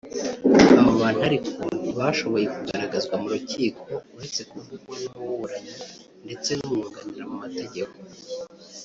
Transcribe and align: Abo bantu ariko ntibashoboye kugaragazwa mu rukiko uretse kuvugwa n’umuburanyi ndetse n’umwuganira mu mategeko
Abo 0.79 0.91
bantu 1.01 1.21
ariko 1.27 1.61
ntibashoboye 1.79 2.45
kugaragazwa 2.55 3.13
mu 3.21 3.27
rukiko 3.33 3.85
uretse 4.17 4.41
kuvugwa 4.51 4.95
n’umuburanyi 5.13 5.73
ndetse 6.25 6.49
n’umwuganira 6.53 7.23
mu 7.31 7.35
mategeko 7.43 7.95